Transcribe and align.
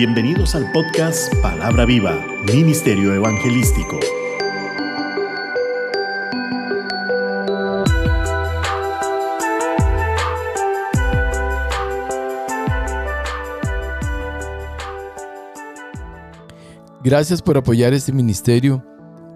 Bienvenidos 0.00 0.54
al 0.54 0.72
podcast 0.72 1.30
Palabra 1.42 1.84
Viva, 1.84 2.24
Ministerio 2.46 3.12
Evangelístico. 3.12 4.00
Gracias 17.04 17.42
por 17.42 17.58
apoyar 17.58 17.92
este 17.92 18.10
ministerio. 18.10 18.82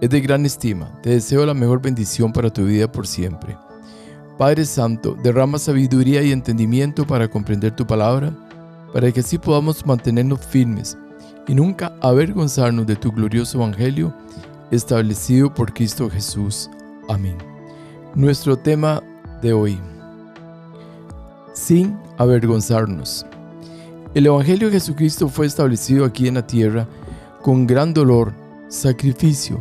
Es 0.00 0.08
de 0.08 0.22
gran 0.22 0.46
estima. 0.46 0.98
Te 1.02 1.10
deseo 1.10 1.44
la 1.44 1.52
mejor 1.52 1.82
bendición 1.82 2.32
para 2.32 2.48
tu 2.48 2.64
vida 2.64 2.90
por 2.90 3.06
siempre. 3.06 3.58
Padre 4.38 4.64
Santo, 4.64 5.14
derrama 5.22 5.58
sabiduría 5.58 6.22
y 6.22 6.32
entendimiento 6.32 7.06
para 7.06 7.28
comprender 7.28 7.76
tu 7.76 7.86
palabra 7.86 8.32
para 8.94 9.10
que 9.10 9.18
así 9.18 9.38
podamos 9.38 9.84
mantenernos 9.84 10.38
firmes 10.46 10.96
y 11.48 11.54
nunca 11.54 11.92
avergonzarnos 12.00 12.86
de 12.86 12.94
tu 12.94 13.10
glorioso 13.10 13.58
Evangelio 13.58 14.14
establecido 14.70 15.52
por 15.52 15.74
Cristo 15.74 16.08
Jesús. 16.08 16.70
Amén. 17.08 17.36
Nuestro 18.14 18.56
tema 18.56 19.02
de 19.42 19.52
hoy. 19.52 19.80
Sin 21.54 21.98
avergonzarnos. 22.18 23.26
El 24.14 24.26
Evangelio 24.26 24.68
de 24.68 24.74
Jesucristo 24.74 25.28
fue 25.28 25.46
establecido 25.46 26.04
aquí 26.04 26.28
en 26.28 26.34
la 26.34 26.46
tierra 26.46 26.86
con 27.42 27.66
gran 27.66 27.92
dolor, 27.92 28.32
sacrificio 28.68 29.60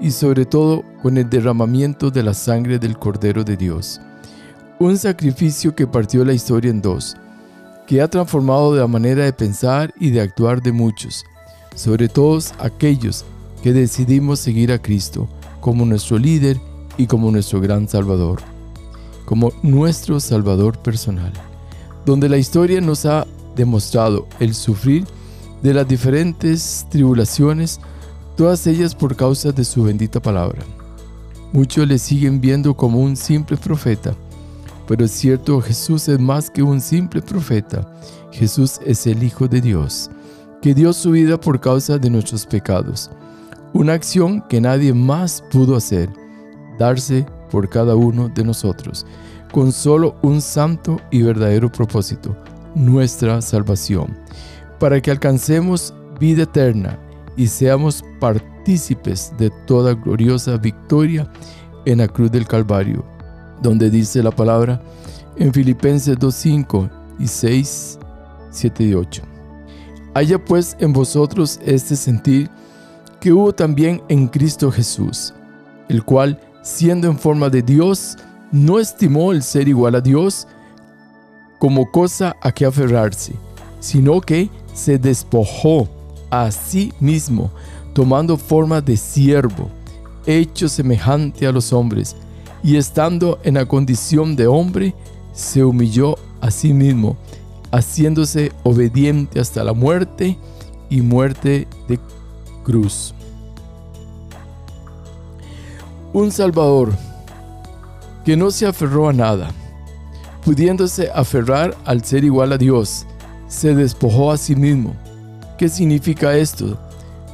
y 0.00 0.10
sobre 0.10 0.44
todo 0.44 0.82
con 1.04 1.16
el 1.18 1.30
derramamiento 1.30 2.10
de 2.10 2.24
la 2.24 2.34
sangre 2.34 2.80
del 2.80 2.98
Cordero 2.98 3.44
de 3.44 3.56
Dios. 3.56 4.00
Un 4.80 4.98
sacrificio 4.98 5.72
que 5.72 5.86
partió 5.86 6.24
la 6.24 6.32
historia 6.32 6.72
en 6.72 6.82
dos 6.82 7.16
que 7.92 8.00
ha 8.00 8.08
transformado 8.08 8.74
la 8.74 8.86
manera 8.86 9.22
de 9.22 9.34
pensar 9.34 9.92
y 10.00 10.08
de 10.08 10.22
actuar 10.22 10.62
de 10.62 10.72
muchos, 10.72 11.26
sobre 11.74 12.08
todos 12.08 12.54
aquellos 12.58 13.26
que 13.62 13.74
decidimos 13.74 14.38
seguir 14.38 14.72
a 14.72 14.80
Cristo 14.80 15.28
como 15.60 15.84
nuestro 15.84 16.16
líder 16.16 16.58
y 16.96 17.06
como 17.06 17.30
nuestro 17.30 17.60
gran 17.60 17.86
Salvador, 17.86 18.40
como 19.26 19.52
nuestro 19.62 20.20
Salvador 20.20 20.78
personal, 20.78 21.34
donde 22.06 22.30
la 22.30 22.38
historia 22.38 22.80
nos 22.80 23.04
ha 23.04 23.26
demostrado 23.56 24.26
el 24.40 24.54
sufrir 24.54 25.04
de 25.62 25.74
las 25.74 25.86
diferentes 25.86 26.86
tribulaciones, 26.88 27.78
todas 28.38 28.66
ellas 28.66 28.94
por 28.94 29.16
causa 29.16 29.52
de 29.52 29.64
su 29.66 29.82
bendita 29.82 30.18
palabra. 30.18 30.62
Muchos 31.52 31.86
le 31.86 31.98
siguen 31.98 32.40
viendo 32.40 32.74
como 32.74 33.00
un 33.00 33.18
simple 33.18 33.58
profeta, 33.58 34.14
pero 34.86 35.04
es 35.04 35.12
cierto, 35.12 35.60
Jesús 35.60 36.08
es 36.08 36.18
más 36.18 36.50
que 36.50 36.62
un 36.62 36.80
simple 36.80 37.22
profeta. 37.22 37.86
Jesús 38.32 38.80
es 38.84 39.06
el 39.06 39.22
Hijo 39.22 39.46
de 39.46 39.60
Dios, 39.60 40.10
que 40.60 40.74
dio 40.74 40.92
su 40.92 41.12
vida 41.12 41.38
por 41.38 41.60
causa 41.60 41.98
de 41.98 42.10
nuestros 42.10 42.46
pecados. 42.46 43.10
Una 43.72 43.94
acción 43.94 44.42
que 44.48 44.60
nadie 44.60 44.92
más 44.92 45.42
pudo 45.50 45.76
hacer, 45.76 46.10
darse 46.78 47.24
por 47.50 47.68
cada 47.68 47.94
uno 47.94 48.28
de 48.28 48.44
nosotros, 48.44 49.06
con 49.52 49.72
solo 49.72 50.16
un 50.22 50.40
santo 50.40 51.00
y 51.10 51.22
verdadero 51.22 51.70
propósito, 51.70 52.36
nuestra 52.74 53.40
salvación, 53.40 54.16
para 54.78 55.00
que 55.00 55.10
alcancemos 55.10 55.94
vida 56.18 56.42
eterna 56.42 56.98
y 57.36 57.46
seamos 57.46 58.02
partícipes 58.20 59.32
de 59.38 59.50
toda 59.66 59.94
gloriosa 59.94 60.56
victoria 60.56 61.30
en 61.84 61.98
la 61.98 62.08
cruz 62.08 62.30
del 62.30 62.46
Calvario 62.46 63.04
donde 63.62 63.90
dice 63.90 64.22
la 64.22 64.30
palabra 64.30 64.80
en 65.36 65.52
Filipenses 65.52 66.18
2.5 66.18 66.90
y 67.18 67.26
6, 67.26 67.98
7 68.50 68.84
y 68.84 68.94
8. 68.94 69.22
Haya 70.14 70.44
pues 70.44 70.76
en 70.80 70.92
vosotros 70.92 71.58
este 71.64 71.96
sentir 71.96 72.50
que 73.20 73.32
hubo 73.32 73.52
también 73.52 74.02
en 74.08 74.26
Cristo 74.26 74.70
Jesús, 74.70 75.32
el 75.88 76.04
cual, 76.04 76.38
siendo 76.62 77.08
en 77.08 77.18
forma 77.18 77.48
de 77.48 77.62
Dios, 77.62 78.16
no 78.50 78.78
estimó 78.78 79.32
el 79.32 79.42
ser 79.42 79.68
igual 79.68 79.94
a 79.94 80.00
Dios 80.00 80.46
como 81.58 81.90
cosa 81.90 82.36
a 82.42 82.52
que 82.52 82.66
aferrarse, 82.66 83.34
sino 83.80 84.20
que 84.20 84.50
se 84.74 84.98
despojó 84.98 85.88
a 86.30 86.50
sí 86.50 86.92
mismo, 86.98 87.50
tomando 87.94 88.36
forma 88.36 88.80
de 88.80 88.96
siervo, 88.96 89.70
hecho 90.26 90.68
semejante 90.68 91.46
a 91.46 91.52
los 91.52 91.72
hombres, 91.72 92.16
y 92.62 92.76
estando 92.76 93.38
en 93.42 93.54
la 93.54 93.66
condición 93.66 94.36
de 94.36 94.46
hombre, 94.46 94.94
se 95.32 95.64
humilló 95.64 96.16
a 96.40 96.50
sí 96.50 96.72
mismo, 96.72 97.16
haciéndose 97.70 98.52
obediente 98.62 99.40
hasta 99.40 99.64
la 99.64 99.72
muerte 99.72 100.38
y 100.88 101.00
muerte 101.00 101.66
de 101.88 101.98
cruz. 102.62 103.14
Un 106.12 106.30
Salvador 106.30 106.92
que 108.24 108.36
no 108.36 108.50
se 108.50 108.66
aferró 108.66 109.08
a 109.08 109.12
nada, 109.12 109.50
pudiéndose 110.44 111.10
aferrar 111.12 111.76
al 111.84 112.04
ser 112.04 112.24
igual 112.24 112.52
a 112.52 112.58
Dios, 112.58 113.06
se 113.48 113.74
despojó 113.74 114.30
a 114.30 114.36
sí 114.36 114.54
mismo. 114.54 114.94
¿Qué 115.58 115.68
significa 115.68 116.36
esto? 116.36 116.78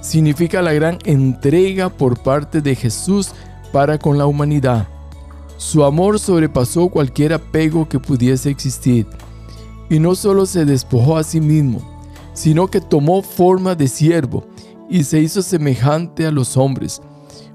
Significa 0.00 0.62
la 0.62 0.72
gran 0.72 0.98
entrega 1.04 1.88
por 1.88 2.22
parte 2.22 2.62
de 2.62 2.74
Jesús 2.74 3.32
para 3.72 3.98
con 3.98 4.16
la 4.16 4.26
humanidad 4.26 4.86
su 5.58 5.84
amor 5.84 6.20
sobrepasó 6.20 6.88
cualquier 6.88 7.32
apego 7.32 7.88
que 7.88 7.98
pudiese 7.98 8.48
existir, 8.48 9.06
y 9.90 9.98
no 9.98 10.14
solo 10.14 10.46
se 10.46 10.64
despojó 10.64 11.16
a 11.16 11.24
sí 11.24 11.40
mismo, 11.40 11.82
sino 12.32 12.68
que 12.68 12.80
tomó 12.80 13.22
forma 13.22 13.74
de 13.74 13.88
siervo 13.88 14.46
y 14.88 15.02
se 15.02 15.20
hizo 15.20 15.42
semejante 15.42 16.26
a 16.26 16.30
los 16.30 16.56
hombres. 16.56 17.02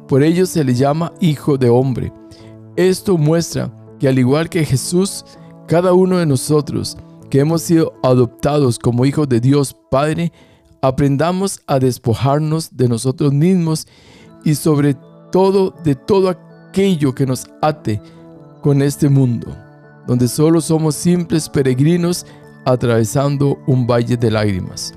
Por 0.08 0.22
ello 0.22 0.46
se 0.46 0.66
le 0.66 0.76
llama 0.76 1.14
Hijo 1.22 1.58
de 1.58 1.70
Hombre. 1.70 2.12
Esto 2.76 3.18
muestra 3.18 3.72
que 4.00 4.10
al 4.10 4.20
igual 4.20 4.50
que 4.50 4.66
Jesús, 4.66 5.24
cada 5.68 5.94
uno 5.94 6.18
de 6.18 6.26
nosotros 6.26 6.98
que 7.30 7.40
hemos 7.40 7.62
sido 7.62 7.94
adoptados 8.04 8.80
como 8.80 9.06
hijos 9.06 9.30
de 9.30 9.40
Dios 9.40 9.78
Padre, 9.90 10.34
aprendamos 10.82 11.62
a 11.68 11.80
despojarnos 11.80 12.76
de 12.76 12.90
nosotros 12.90 13.32
mismos 13.32 13.88
y 14.44 14.56
sobre 14.56 14.98
todo 15.32 15.74
de 15.86 15.96
todo 15.96 16.30
aquello 16.30 16.53
aquello 16.74 17.14
que 17.14 17.28
nos 17.28 17.46
ate 17.62 18.02
con 18.62 18.82
este 18.82 19.08
mundo, 19.08 19.56
donde 20.08 20.28
solo 20.28 20.60
somos 20.60 20.96
simples 20.96 21.48
peregrinos 21.48 22.26
atravesando 22.66 23.60
un 23.68 23.86
valle 23.86 24.18
de 24.18 24.32
lágrimas. 24.32 24.92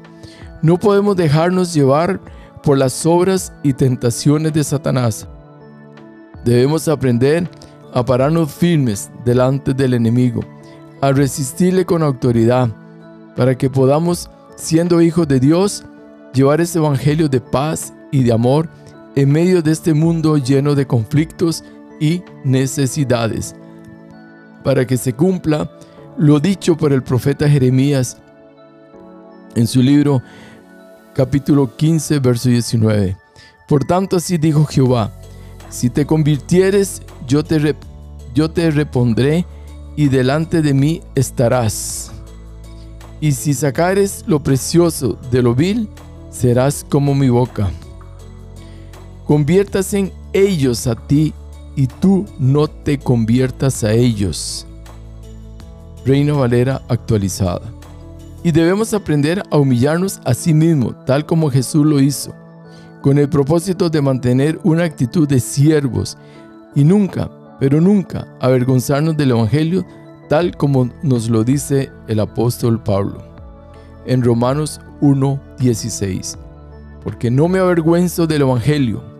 No 0.62 0.78
podemos 0.78 1.16
dejarnos 1.16 1.74
llevar 1.74 2.18
por 2.62 2.78
las 2.78 3.04
obras 3.04 3.52
y 3.62 3.74
tentaciones 3.74 4.54
de 4.54 4.64
Satanás. 4.64 5.28
Debemos 6.46 6.88
aprender 6.88 7.46
a 7.92 8.02
pararnos 8.02 8.50
firmes 8.50 9.10
delante 9.26 9.74
del 9.74 9.92
enemigo, 9.92 10.40
a 11.02 11.12
resistirle 11.12 11.84
con 11.84 12.02
autoridad, 12.02 12.70
para 13.36 13.54
que 13.54 13.68
podamos, 13.68 14.30
siendo 14.56 15.02
hijos 15.02 15.28
de 15.28 15.40
Dios, 15.40 15.84
llevar 16.32 16.62
ese 16.62 16.78
evangelio 16.78 17.28
de 17.28 17.42
paz 17.42 17.92
y 18.10 18.22
de 18.22 18.32
amor 18.32 18.66
en 19.16 19.32
medio 19.32 19.62
de 19.62 19.72
este 19.72 19.94
mundo 19.94 20.36
lleno 20.36 20.74
de 20.74 20.86
conflictos 20.86 21.64
y 21.98 22.22
necesidades, 22.44 23.56
para 24.62 24.86
que 24.86 24.98
se 24.98 25.14
cumpla 25.14 25.70
lo 26.18 26.38
dicho 26.38 26.76
por 26.76 26.92
el 26.92 27.02
profeta 27.02 27.48
Jeremías 27.48 28.18
en 29.54 29.66
su 29.66 29.82
libro 29.82 30.22
capítulo 31.14 31.74
15, 31.76 32.18
verso 32.18 32.50
19. 32.50 33.16
Por 33.66 33.84
tanto 33.84 34.16
así 34.16 34.36
dijo 34.36 34.66
Jehová, 34.66 35.10
si 35.70 35.88
te 35.88 36.04
convirtieres, 36.04 37.00
yo 37.26 37.42
te, 37.42 37.74
yo 38.34 38.50
te 38.50 38.70
repondré 38.70 39.46
y 39.96 40.08
delante 40.08 40.60
de 40.60 40.74
mí 40.74 41.00
estarás. 41.14 42.12
Y 43.22 43.32
si 43.32 43.54
sacares 43.54 44.24
lo 44.26 44.42
precioso 44.42 45.18
de 45.30 45.40
lo 45.40 45.54
vil, 45.54 45.88
serás 46.30 46.84
como 46.86 47.14
mi 47.14 47.30
boca 47.30 47.70
conviértase 49.26 50.12
ellos 50.32 50.86
a 50.86 50.94
ti 50.94 51.32
y 51.74 51.86
tú 51.86 52.24
no 52.38 52.68
te 52.68 52.98
conviertas 52.98 53.84
a 53.84 53.92
ellos. 53.92 54.66
Reina 56.04 56.32
Valera 56.32 56.82
actualizada. 56.88 57.62
Y 58.42 58.52
debemos 58.52 58.94
aprender 58.94 59.42
a 59.50 59.58
humillarnos 59.58 60.20
a 60.24 60.32
sí 60.32 60.54
mismo, 60.54 60.94
tal 61.04 61.26
como 61.26 61.50
Jesús 61.50 61.84
lo 61.84 62.00
hizo, 62.00 62.32
con 63.02 63.18
el 63.18 63.28
propósito 63.28 63.90
de 63.90 64.00
mantener 64.00 64.60
una 64.62 64.84
actitud 64.84 65.26
de 65.26 65.40
siervos 65.40 66.16
y 66.74 66.84
nunca, 66.84 67.28
pero 67.58 67.80
nunca 67.80 68.28
avergonzarnos 68.40 69.16
del 69.16 69.32
Evangelio, 69.32 69.84
tal 70.28 70.56
como 70.56 70.90
nos 71.02 71.28
lo 71.28 71.42
dice 71.42 71.90
el 72.06 72.20
apóstol 72.20 72.80
Pablo 72.82 73.36
en 74.06 74.22
Romanos 74.22 74.80
1:16. 75.00 76.38
Porque 77.02 77.30
no 77.30 77.48
me 77.48 77.58
avergüenzo 77.58 78.26
del 78.26 78.42
Evangelio 78.42 79.15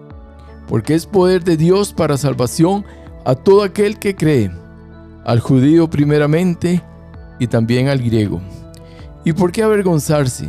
porque 0.68 0.94
es 0.94 1.06
poder 1.06 1.44
de 1.44 1.56
Dios 1.56 1.92
para 1.92 2.16
salvación 2.16 2.84
a 3.24 3.34
todo 3.34 3.62
aquel 3.62 3.98
que 3.98 4.14
cree, 4.14 4.50
al 5.24 5.40
judío 5.40 5.88
primeramente 5.88 6.82
y 7.38 7.46
también 7.46 7.88
al 7.88 7.98
griego. 7.98 8.40
¿Y 9.24 9.32
por 9.32 9.52
qué 9.52 9.62
avergonzarse? 9.62 10.48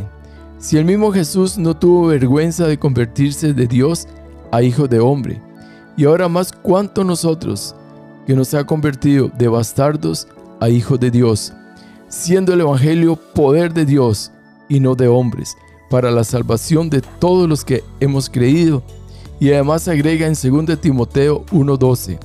Si 0.58 0.76
el 0.76 0.84
mismo 0.84 1.12
Jesús 1.12 1.58
no 1.58 1.76
tuvo 1.76 2.08
vergüenza 2.08 2.66
de 2.66 2.78
convertirse 2.78 3.52
de 3.52 3.66
Dios 3.66 4.06
a 4.50 4.62
hijo 4.62 4.88
de 4.88 5.00
hombre, 5.00 5.40
y 5.96 6.04
ahora 6.04 6.28
más 6.28 6.52
cuánto 6.52 7.02
nosotros, 7.02 7.74
que 8.26 8.34
nos 8.34 8.54
ha 8.54 8.64
convertido 8.64 9.30
de 9.36 9.48
bastardos 9.48 10.28
a 10.60 10.68
hijos 10.68 11.00
de 11.00 11.10
Dios, 11.10 11.52
siendo 12.08 12.52
el 12.52 12.60
Evangelio 12.60 13.16
poder 13.16 13.72
de 13.72 13.84
Dios 13.84 14.30
y 14.68 14.80
no 14.80 14.94
de 14.94 15.08
hombres, 15.08 15.56
para 15.90 16.10
la 16.10 16.24
salvación 16.24 16.90
de 16.90 17.00
todos 17.00 17.48
los 17.48 17.64
que 17.64 17.82
hemos 18.00 18.28
creído. 18.28 18.82
Y 19.40 19.52
además 19.52 19.86
agrega 19.88 20.26
en 20.26 20.34
2 20.34 20.80
Timoteo 20.80 21.44
1:12, 21.52 22.18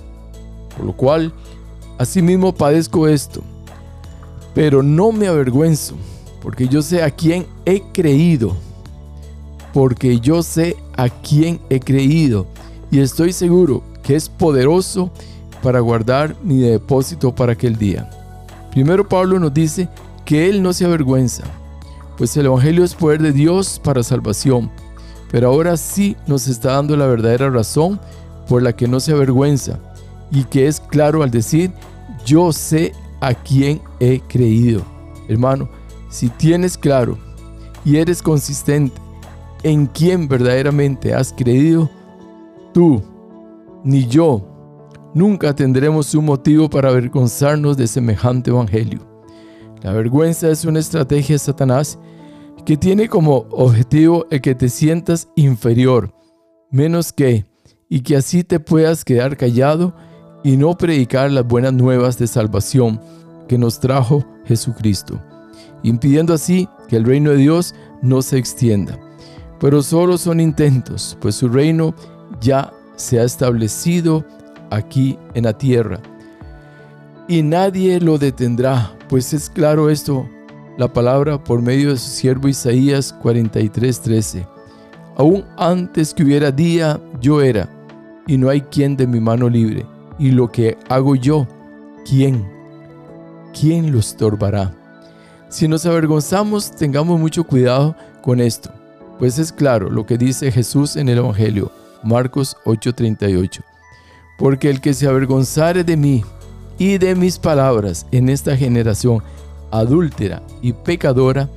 por 0.76 0.86
lo 0.86 0.94
cual, 0.94 1.34
asimismo 1.98 2.54
padezco 2.54 3.08
esto, 3.08 3.42
pero 4.54 4.82
no 4.84 5.12
me 5.12 5.28
avergüenzo 5.28 5.96
porque 6.44 6.68
yo 6.68 6.82
sé 6.82 7.02
a 7.02 7.10
quién 7.10 7.48
he 7.66 7.82
creído, 7.94 8.56
porque 9.74 10.20
yo 10.20 10.44
sé 10.44 10.76
a 10.98 11.08
quién 11.08 11.62
he 11.70 11.80
creído 11.80 12.46
y 12.92 13.00
estoy 13.00 13.32
seguro 13.32 13.82
que 14.04 14.16
es 14.16 14.28
poderoso 14.28 15.10
para 15.64 15.80
guardar 15.80 16.36
mi 16.44 16.60
depósito 16.60 17.34
para 17.34 17.54
aquel 17.54 17.78
día. 17.78 18.10
Primero 18.72 19.08
Pablo 19.08 19.40
nos 19.40 19.54
dice 19.54 19.88
que 20.26 20.50
él 20.50 20.62
no 20.62 20.74
se 20.74 20.84
avergüenza, 20.84 21.44
pues 22.18 22.36
el 22.36 22.48
Evangelio 22.48 22.84
es 22.84 22.94
poder 22.94 23.22
de 23.22 23.32
Dios 23.32 23.80
para 23.82 24.04
salvación, 24.04 24.70
pero 25.34 25.48
ahora 25.48 25.78
sí 25.78 26.16
nos 26.28 26.48
está 26.48 26.74
dando 26.74 26.96
la 26.96 27.08
verdadera 27.08 27.50
razón 27.50 28.00
por 28.48 28.62
la 28.62 28.72
que 28.72 28.88
no 28.88 29.00
se 29.00 29.14
avergüenza 29.14 29.80
y 30.30 30.44
que 30.44 30.68
es 30.68 30.80
claro 30.80 31.24
al 31.24 31.32
decir, 31.32 31.72
yo 32.24 32.54
sé 32.54 32.94
a 33.20 33.34
quién 33.34 33.82
he 34.00 34.20
creído. 34.20 34.84
Hermano, 35.28 35.68
si 36.12 36.30
tienes 36.30 36.78
claro 36.78 37.18
y 37.84 37.98
eres 37.98 38.22
consistente 38.22 38.96
en 39.64 39.88
quién 39.88 40.28
verdaderamente 40.28 41.16
has 41.16 41.34
creído, 41.34 41.90
tú 42.72 43.02
ni 43.84 44.06
yo 44.06 44.46
nunca 45.16 45.56
tendremos 45.56 46.14
un 46.14 46.26
motivo 46.26 46.70
para 46.70 46.90
avergonzarnos 46.90 47.76
de 47.76 47.88
semejante 47.88 48.52
evangelio. 48.52 49.00
La 49.82 49.94
vergüenza 49.94 50.52
es 50.52 50.64
una 50.64 50.78
estrategia 50.78 51.34
de 51.34 51.40
Satanás 51.40 51.98
que 52.66 52.78
tiene 52.78 53.10
como 53.10 53.46
objetivo 53.52 54.26
el 54.32 54.42
que 54.42 54.56
te 54.56 54.70
sientas 54.70 55.28
inferior, 55.36 56.14
menos 56.72 57.12
que, 57.14 57.46
y 57.90 58.02
que 58.02 58.16
así 58.16 58.44
te 58.44 58.60
puedas 58.60 59.04
quedar 59.06 59.38
callado 59.38 59.96
y 60.44 60.58
no 60.58 60.78
predicar 60.78 61.32
las 61.32 61.48
buenas 61.48 61.74
nuevas 61.74 62.18
de 62.18 62.28
salvación 62.28 63.00
que 63.48 63.58
nos 63.58 63.80
trajo 63.80 64.26
Jesucristo 64.46 65.22
impidiendo 65.84 66.34
así 66.34 66.68
que 66.88 66.96
el 66.96 67.06
reino 67.06 67.32
de 67.32 67.38
Dios 67.38 67.76
no 68.02 68.22
se 68.22 68.38
extienda. 68.38 68.98
Pero 69.60 69.84
solo 69.84 70.18
son 70.18 70.40
intentos, 70.40 71.18
pues 71.22 71.36
su 71.36 71.48
reino 71.48 71.94
ya 72.42 72.74
se 72.96 73.20
ha 73.20 73.24
establecido 73.24 74.26
aquí 74.72 75.18
en 75.36 75.44
la 75.44 75.58
tierra. 75.58 76.02
Y 77.28 77.44
nadie 77.44 78.00
lo 78.02 78.18
detendrá, 78.18 78.98
pues 79.08 79.34
es 79.34 79.50
claro 79.50 79.90
esto, 79.90 80.28
la 80.78 80.92
palabra 80.92 81.44
por 81.44 81.62
medio 81.62 81.92
de 81.92 81.98
su 81.98 82.10
siervo 82.10 82.48
Isaías 82.48 83.14
43:13. 83.22 84.48
Aún 85.16 85.46
antes 85.58 86.14
que 86.14 86.24
hubiera 86.24 86.52
día, 86.52 87.00
yo 87.22 87.42
era, 87.42 87.70
y 88.28 88.38
no 88.38 88.50
hay 88.50 88.62
quien 88.62 88.98
de 88.98 89.06
mi 89.06 89.20
mano 89.20 89.50
libre. 89.50 89.86
Y 90.18 90.32
lo 90.32 90.52
que 90.52 90.78
hago 90.90 91.16
yo, 91.16 91.48
¿quién? 92.06 92.46
¿Quién 93.60 93.92
lo 93.92 94.00
estorbará? 94.00 94.74
Si 95.50 95.68
nos 95.68 95.86
avergonzamos, 95.86 96.72
tengamos 96.72 97.20
mucho 97.20 97.44
cuidado 97.44 97.96
con 98.24 98.40
esto, 98.40 98.72
pues 99.20 99.38
es 99.38 99.52
claro 99.52 99.90
lo 99.90 100.06
que 100.06 100.18
dice 100.18 100.52
Jesús 100.52 100.96
en 100.96 101.10
el 101.10 101.20
Evangelio, 101.20 101.72
Marcos 102.04 102.58
8:38. 102.66 103.62
Porque 104.40 104.70
el 104.70 104.82
que 104.82 104.96
se 104.96 105.08
avergonzare 105.08 105.84
de 105.84 105.96
mí 105.96 106.24
y 106.80 106.98
de 106.98 107.14
mis 107.14 107.38
palabras 107.38 108.08
en 108.12 108.30
esta 108.30 108.58
generación 108.58 109.22
adúltera 109.74 110.44
y 110.62 110.72
pecadora, 110.72 111.50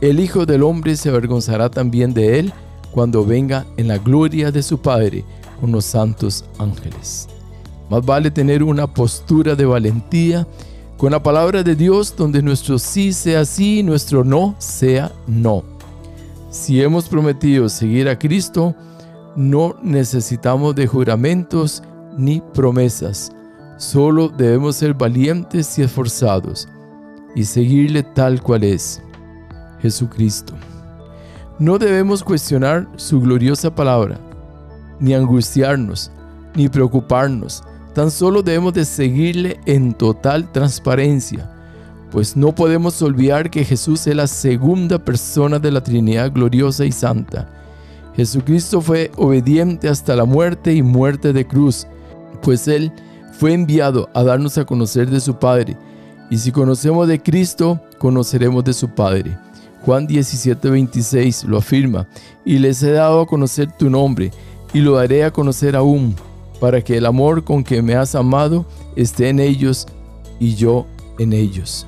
el 0.00 0.20
Hijo 0.20 0.44
del 0.44 0.62
Hombre 0.62 0.96
se 0.96 1.08
avergonzará 1.08 1.70
también 1.70 2.12
de 2.12 2.38
él 2.38 2.52
cuando 2.92 3.24
venga 3.24 3.64
en 3.78 3.88
la 3.88 3.98
gloria 3.98 4.52
de 4.52 4.62
su 4.62 4.78
Padre 4.78 5.24
con 5.60 5.72
los 5.72 5.86
santos 5.86 6.44
ángeles. 6.58 7.26
Más 7.88 8.04
vale 8.04 8.30
tener 8.30 8.62
una 8.62 8.86
postura 8.86 9.54
de 9.56 9.64
valentía 9.64 10.46
con 10.98 11.12
la 11.12 11.22
palabra 11.22 11.62
de 11.62 11.74
Dios 11.74 12.14
donde 12.16 12.42
nuestro 12.42 12.78
sí 12.78 13.12
sea 13.12 13.44
sí 13.44 13.80
y 13.80 13.82
nuestro 13.82 14.24
no 14.24 14.54
sea 14.58 15.10
no. 15.26 15.64
Si 16.50 16.82
hemos 16.82 17.08
prometido 17.08 17.68
seguir 17.68 18.08
a 18.08 18.18
Cristo, 18.18 18.74
no 19.36 19.74
necesitamos 19.82 20.74
de 20.74 20.86
juramentos 20.86 21.82
ni 22.16 22.40
promesas, 22.52 23.32
solo 23.78 24.28
debemos 24.28 24.76
ser 24.76 24.94
valientes 24.94 25.78
y 25.78 25.82
esforzados 25.82 26.68
y 27.34 27.44
seguirle 27.44 28.02
tal 28.02 28.42
cual 28.42 28.64
es, 28.64 29.02
Jesucristo. 29.80 30.54
No 31.58 31.78
debemos 31.78 32.22
cuestionar 32.24 32.88
su 32.96 33.20
gloriosa 33.20 33.74
palabra, 33.74 34.18
ni 35.00 35.14
angustiarnos, 35.14 36.10
ni 36.54 36.68
preocuparnos, 36.68 37.62
Tan 37.94 38.10
solo 38.10 38.42
debemos 38.42 38.74
de 38.74 38.84
seguirle 38.84 39.60
en 39.66 39.94
total 39.94 40.50
transparencia, 40.50 41.48
pues 42.10 42.36
no 42.36 42.52
podemos 42.52 43.00
olvidar 43.02 43.50
que 43.50 43.64
Jesús 43.64 44.08
es 44.08 44.16
la 44.16 44.26
segunda 44.26 44.98
persona 44.98 45.60
de 45.60 45.70
la 45.70 45.80
Trinidad 45.80 46.32
gloriosa 46.32 46.84
y 46.84 46.90
santa. 46.90 47.48
Jesucristo 48.16 48.80
fue 48.80 49.12
obediente 49.16 49.88
hasta 49.88 50.16
la 50.16 50.24
muerte 50.24 50.74
y 50.74 50.82
muerte 50.82 51.32
de 51.32 51.46
cruz, 51.46 51.86
pues 52.42 52.66
Él 52.66 52.92
fue 53.38 53.52
enviado 53.52 54.10
a 54.12 54.24
darnos 54.24 54.58
a 54.58 54.64
conocer 54.64 55.08
de 55.08 55.20
su 55.20 55.38
Padre, 55.38 55.76
y 56.30 56.38
si 56.38 56.52
conocemos 56.52 57.08
de 57.08 57.20
Cristo, 57.20 57.80
conoceremos 57.98 58.64
de 58.64 58.72
su 58.72 58.88
Padre. 58.88 59.36
Juan 59.84 60.06
17:26 60.06 61.44
lo 61.44 61.58
afirma, 61.58 62.06
y 62.44 62.58
les 62.58 62.82
he 62.82 62.92
dado 62.92 63.20
a 63.20 63.26
conocer 63.26 63.70
tu 63.72 63.90
nombre, 63.90 64.30
y 64.72 64.80
lo 64.80 64.96
daré 64.96 65.24
a 65.24 65.30
conocer 65.30 65.76
aún 65.76 66.14
para 66.60 66.82
que 66.82 66.96
el 66.96 67.06
amor 67.06 67.44
con 67.44 67.62
que 67.62 67.82
me 67.82 67.94
has 67.94 68.14
amado 68.14 68.64
esté 68.96 69.28
en 69.28 69.40
ellos 69.40 69.86
y 70.40 70.54
yo 70.54 70.86
en 71.18 71.32
ellos. 71.32 71.86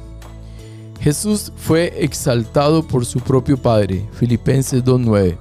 Jesús 1.01 1.53
fue 1.57 1.93
exaltado 2.05 2.87
por 2.87 3.05
su 3.05 3.21
propio 3.21 3.57
Padre, 3.57 4.07
Filipenses 4.13 4.85
2.9, 4.85 5.37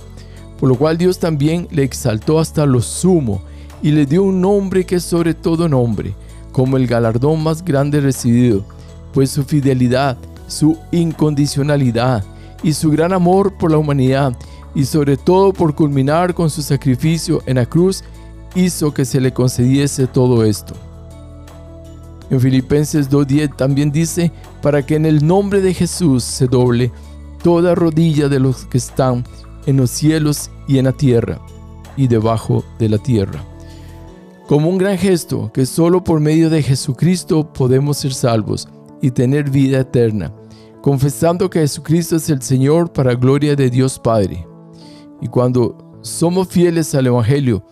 por 0.59 0.69
lo 0.69 0.75
cual 0.75 0.97
Dios 0.97 1.19
también 1.19 1.67
le 1.71 1.83
exaltó 1.83 2.39
hasta 2.39 2.65
lo 2.65 2.81
sumo 2.81 3.41
y 3.81 3.91
le 3.91 4.05
dio 4.05 4.23
un 4.23 4.41
nombre 4.41 4.85
que 4.85 4.95
es 4.95 5.03
sobre 5.03 5.33
todo 5.33 5.67
nombre, 5.67 6.13
como 6.51 6.77
el 6.77 6.87
galardón 6.87 7.43
más 7.43 7.63
grande 7.63 7.99
recibido, 7.99 8.65
pues 9.15 9.31
su 9.31 9.45
fidelidad, 9.45 10.17
su 10.47 10.77
incondicionalidad 10.91 12.21
y 12.61 12.73
su 12.73 12.91
gran 12.91 13.13
amor 13.13 13.57
por 13.57 13.71
la 13.71 13.77
humanidad, 13.77 14.35
y 14.75 14.83
sobre 14.83 15.15
todo 15.15 15.53
por 15.53 15.73
culminar 15.73 16.33
con 16.33 16.49
su 16.49 16.61
sacrificio 16.61 17.41
en 17.45 17.55
la 17.55 17.65
cruz, 17.65 18.03
hizo 18.55 18.93
que 18.93 19.05
se 19.05 19.21
le 19.21 19.31
concediese 19.31 20.05
todo 20.05 20.43
esto. 20.43 20.73
En 22.29 22.41
Filipenses 22.41 23.09
2.10 23.09 23.55
también 23.55 23.89
dice, 23.89 24.33
para 24.61 24.85
que 24.85 24.95
en 24.95 25.05
el 25.05 25.25
nombre 25.25 25.61
de 25.61 25.73
Jesús 25.73 26.25
se 26.25 26.47
doble 26.47 26.91
toda 27.41 27.73
rodilla 27.73 28.27
de 28.27 28.39
los 28.39 28.65
que 28.65 28.79
están 28.79 29.23
en 29.65 29.77
los 29.77 29.91
cielos 29.91 30.51
y 30.67 30.77
en 30.77 30.85
la 30.85 30.91
tierra 30.91 31.39
y 31.95 32.07
debajo 32.07 32.65
de 32.79 32.89
la 32.89 32.97
tierra. 32.97 33.41
Como 34.47 34.69
un 34.69 34.77
gran 34.77 34.97
gesto 34.97 35.51
que 35.53 35.65
solo 35.65 36.03
por 36.03 36.19
medio 36.19 36.49
de 36.49 36.61
Jesucristo 36.61 37.53
podemos 37.53 37.97
ser 37.97 38.13
salvos 38.13 38.67
y 39.01 39.11
tener 39.11 39.49
vida 39.49 39.79
eterna, 39.79 40.33
confesando 40.81 41.49
que 41.49 41.59
Jesucristo 41.59 42.15
es 42.15 42.29
el 42.29 42.41
Señor 42.41 42.91
para 42.91 43.15
gloria 43.15 43.55
de 43.55 43.69
Dios 43.69 43.99
Padre. 43.99 44.47
Y 45.21 45.27
cuando 45.27 45.77
somos 46.01 46.47
fieles 46.47 46.93
al 46.95 47.07
Evangelio, 47.07 47.63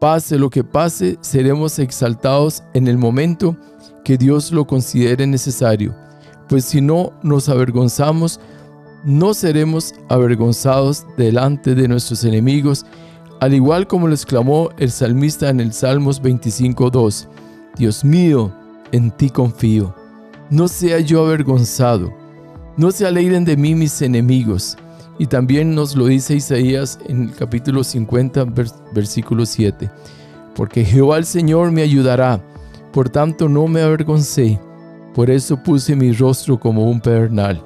Pase 0.00 0.38
lo 0.38 0.50
que 0.50 0.62
pase, 0.62 1.16
seremos 1.22 1.78
exaltados 1.78 2.62
en 2.74 2.86
el 2.86 2.98
momento 2.98 3.56
que 4.04 4.18
Dios 4.18 4.52
lo 4.52 4.66
considere 4.66 5.26
necesario, 5.26 5.94
pues 6.50 6.66
si 6.66 6.82
no 6.82 7.12
nos 7.22 7.48
avergonzamos, 7.48 8.38
no 9.04 9.32
seremos 9.32 9.94
avergonzados 10.10 11.06
delante 11.16 11.74
de 11.74 11.88
nuestros 11.88 12.24
enemigos, 12.24 12.84
al 13.40 13.54
igual 13.54 13.86
como 13.86 14.06
lo 14.06 14.12
exclamó 14.12 14.68
el 14.76 14.90
salmista 14.90 15.48
en 15.48 15.60
el 15.60 15.72
Salmos 15.72 16.22
25.2. 16.22 17.26
Dios 17.78 18.04
mío, 18.04 18.52
en 18.92 19.10
ti 19.10 19.30
confío. 19.30 19.94
No 20.48 20.68
sea 20.68 21.00
yo 21.00 21.24
avergonzado. 21.26 22.14
No 22.76 22.92
se 22.92 23.04
alegren 23.04 23.44
de 23.44 23.56
mí 23.56 23.74
mis 23.74 24.00
enemigos. 24.00 24.76
Y 25.18 25.26
también 25.26 25.74
nos 25.74 25.96
lo 25.96 26.06
dice 26.06 26.36
Isaías 26.36 27.00
en 27.08 27.24
el 27.24 27.34
capítulo 27.34 27.82
50, 27.82 28.44
versículo 28.92 29.44
7. 29.44 29.90
Porque 30.54 30.84
Jehová 30.84 31.18
el 31.18 31.24
Señor 31.24 31.72
me 31.72 31.82
ayudará, 31.82 32.40
por 32.92 33.08
tanto 33.08 33.48
no 33.48 33.66
me 33.66 33.82
avergoncé. 33.82 34.60
Por 35.14 35.30
eso 35.30 35.56
puse 35.60 35.96
mi 35.96 36.12
rostro 36.12 36.60
como 36.60 36.88
un 36.88 37.00
pedernal, 37.00 37.60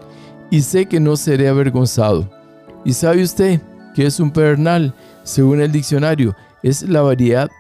y 0.51 0.61
sé 0.63 0.87
que 0.87 1.01
no 1.01 1.17
seré 1.17 1.49
avergonzado. 1.49 2.31
¿Y 2.85 2.93
sabe 2.93 3.23
usted 3.23 3.61
qué 3.95 4.07
es 4.07 4.21
un 4.21 4.31
pedernal? 4.31 4.95
Según 5.25 5.61
el 5.61 5.71
diccionario, 5.71 6.35
es 6.63 6.83
la 6.83 7.03
variedad 7.03 7.51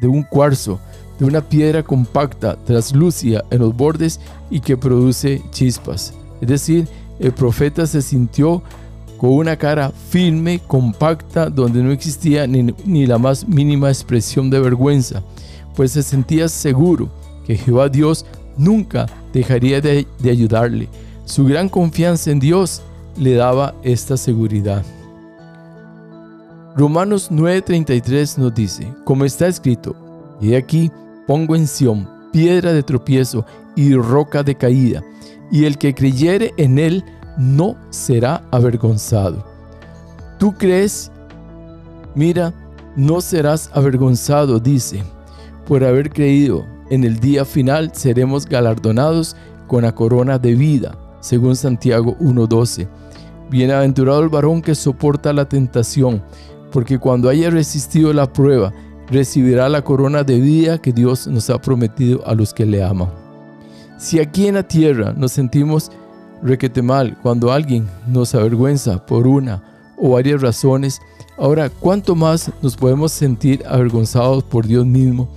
de 0.00 0.08
un 0.08 0.22
cuarzo, 0.22 0.80
de 1.18 1.24
una 1.24 1.40
piedra 1.40 1.82
compacta, 1.82 2.56
traslúcida 2.64 3.44
en 3.50 3.60
los 3.60 3.74
bordes 3.74 4.20
y 4.50 4.60
que 4.60 4.76
produce 4.76 5.42
chispas. 5.50 6.12
Es 6.40 6.48
decir, 6.48 6.86
el 7.18 7.32
profeta 7.32 7.86
se 7.86 8.02
sintió 8.02 8.62
con 9.16 9.30
una 9.30 9.56
cara 9.56 9.90
firme, 10.10 10.60
compacta, 10.66 11.48
donde 11.48 11.82
no 11.82 11.90
existía 11.90 12.46
ni, 12.46 13.06
la 13.06 13.18
más 13.18 13.48
mínima 13.48 13.88
expresión 13.88 14.50
de 14.50 14.60
vergüenza, 14.60 15.22
pues 15.74 15.92
se 15.92 16.02
sentía 16.02 16.48
seguro 16.48 17.08
que 17.46 17.56
Jehová 17.56 17.88
Dios 17.88 18.26
nunca 18.58 19.06
dejaría 19.32 19.80
de, 19.80 20.06
de 20.18 20.30
ayudarle. 20.30 20.88
Su 21.24 21.44
gran 21.44 21.68
confianza 21.68 22.30
en 22.30 22.40
Dios 22.40 22.82
le 23.16 23.34
daba 23.34 23.74
esta 23.82 24.16
seguridad. 24.16 24.84
Romanos 26.76 27.30
9:33 27.30 28.36
nos 28.36 28.54
dice, 28.54 28.86
como 29.04 29.24
está 29.24 29.46
escrito, 29.46 29.96
y 30.42 30.54
aquí 30.54 30.90
pongo 31.26 31.56
en 31.56 31.66
Sión 31.66 32.16
piedra 32.36 32.74
de 32.74 32.82
tropiezo 32.82 33.46
y 33.76 33.94
roca 33.94 34.42
de 34.42 34.54
caída, 34.54 35.02
y 35.50 35.64
el 35.64 35.78
que 35.78 35.94
creyere 35.94 36.52
en 36.58 36.78
él 36.78 37.02
no 37.38 37.76
será 37.88 38.42
avergonzado. 38.50 39.42
¿Tú 40.38 40.52
crees? 40.52 41.10
Mira, 42.14 42.52
no 42.94 43.22
serás 43.22 43.70
avergonzado, 43.72 44.60
dice, 44.60 45.02
por 45.66 45.82
haber 45.82 46.10
creído. 46.10 46.66
En 46.90 47.04
el 47.04 47.18
día 47.18 47.44
final 47.46 47.90
seremos 47.94 48.46
galardonados 48.46 49.34
con 49.66 49.82
la 49.82 49.94
corona 49.94 50.38
de 50.38 50.54
vida, 50.54 50.94
según 51.20 51.56
Santiago 51.56 52.16
1.12. 52.18 52.86
Bienaventurado 53.50 54.22
el 54.22 54.28
varón 54.28 54.60
que 54.60 54.74
soporta 54.74 55.32
la 55.32 55.48
tentación, 55.48 56.22
porque 56.70 56.98
cuando 56.98 57.30
haya 57.30 57.48
resistido 57.48 58.12
la 58.12 58.30
prueba, 58.30 58.74
recibirá 59.10 59.68
la 59.68 59.82
corona 59.82 60.24
de 60.24 60.40
vida 60.40 60.78
que 60.78 60.92
Dios 60.92 61.26
nos 61.26 61.50
ha 61.50 61.60
prometido 61.60 62.26
a 62.26 62.34
los 62.34 62.52
que 62.52 62.66
le 62.66 62.82
aman. 62.82 63.08
Si 63.98 64.18
aquí 64.18 64.46
en 64.46 64.54
la 64.54 64.62
tierra 64.62 65.14
nos 65.16 65.32
sentimos 65.32 65.90
requete 66.42 66.82
mal 66.82 67.16
cuando 67.22 67.52
alguien 67.52 67.88
nos 68.06 68.34
avergüenza 68.34 69.04
por 69.04 69.26
una 69.26 69.62
o 69.96 70.10
varias 70.10 70.42
razones, 70.42 71.00
ahora 71.38 71.70
cuánto 71.70 72.14
más 72.14 72.50
nos 72.62 72.76
podemos 72.76 73.12
sentir 73.12 73.62
avergonzados 73.66 74.44
por 74.44 74.66
Dios 74.66 74.84
mismo 74.84 75.28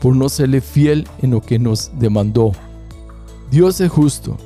por 0.00 0.14
no 0.14 0.28
serle 0.28 0.60
fiel 0.60 1.06
en 1.20 1.32
lo 1.32 1.40
que 1.40 1.58
nos 1.58 1.90
demandó. 1.98 2.52
Dios 3.50 3.80
es 3.80 3.90
justo 3.90 4.36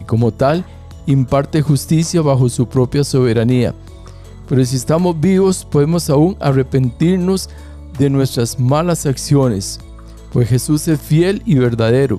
y 0.00 0.04
como 0.04 0.32
tal 0.32 0.64
imparte 1.06 1.62
justicia 1.62 2.20
bajo 2.22 2.48
su 2.48 2.66
propia 2.68 3.04
soberanía. 3.04 3.74
Pero 4.48 4.64
si 4.64 4.76
estamos 4.76 5.18
vivos 5.20 5.64
podemos 5.64 6.10
aún 6.10 6.36
arrepentirnos 6.40 7.48
de 8.00 8.10
nuestras 8.10 8.58
malas 8.58 9.06
acciones, 9.06 9.78
pues 10.32 10.48
Jesús 10.48 10.88
es 10.88 11.00
fiel 11.00 11.42
y 11.44 11.54
verdadero 11.54 12.18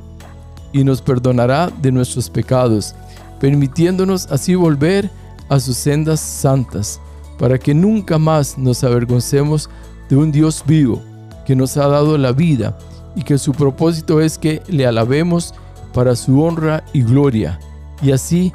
y 0.71 0.85
nos 0.85 1.01
perdonará 1.01 1.69
de 1.81 1.91
nuestros 1.91 2.29
pecados 2.29 2.95
permitiéndonos 3.41 4.27
así 4.31 4.53
volver 4.53 5.09
a 5.49 5.59
sus 5.59 5.75
sendas 5.75 6.19
santas, 6.19 7.01
para 7.39 7.57
que 7.57 7.73
nunca 7.73 8.19
más 8.19 8.55
nos 8.55 8.83
avergoncemos 8.83 9.67
de 10.09 10.15
un 10.15 10.31
Dios 10.31 10.63
vivo 10.67 11.01
que 11.43 11.55
nos 11.55 11.75
ha 11.75 11.87
dado 11.87 12.19
la 12.19 12.33
vida 12.33 12.77
y 13.15 13.23
que 13.23 13.39
su 13.39 13.51
propósito 13.51 14.21
es 14.21 14.37
que 14.37 14.61
le 14.67 14.85
alabemos 14.85 15.55
para 15.91 16.15
su 16.15 16.39
honra 16.39 16.83
y 16.93 17.01
gloria, 17.01 17.59
y 18.03 18.11
así 18.11 18.53